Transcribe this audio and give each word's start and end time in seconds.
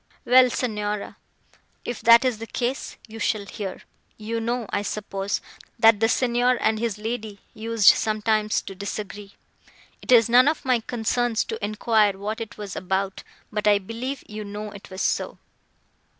"Well, 0.25 0.49
Signora, 0.49 1.17
if 1.85 2.01
that 2.01 2.25
is 2.25 2.39
the 2.39 2.47
case, 2.47 2.97
you 3.07 3.19
shall 3.19 3.45
hear.—You 3.45 4.39
know, 4.41 4.65
I 4.71 4.81
suppose, 4.81 5.41
that 5.77 5.99
the 5.99 6.09
Signor 6.09 6.57
and 6.59 6.79
his 6.79 6.97
lady 6.97 7.39
used 7.53 7.87
sometimes 7.89 8.63
to 8.63 8.73
disagree. 8.73 9.35
It 10.01 10.11
is 10.11 10.27
none 10.27 10.47
of 10.47 10.65
my 10.65 10.79
concerns 10.79 11.43
to 11.43 11.63
enquire 11.63 12.17
what 12.17 12.41
it 12.41 12.57
was 12.57 12.75
about, 12.75 13.21
but 13.51 13.67
I 13.67 13.77
believe 13.77 14.23
you 14.27 14.43
know 14.43 14.71
it 14.71 14.89
was 14.89 15.03
so." 15.03 15.37